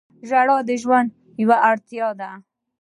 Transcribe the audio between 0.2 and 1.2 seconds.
•ژړا د ژوند